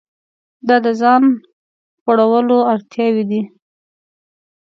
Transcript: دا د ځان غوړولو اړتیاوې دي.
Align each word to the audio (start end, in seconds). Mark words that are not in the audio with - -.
دا 0.67 0.75
د 0.85 0.87
ځان 1.01 1.23
غوړولو 2.03 2.57
اړتیاوې 2.73 3.23
دي. 3.29 3.41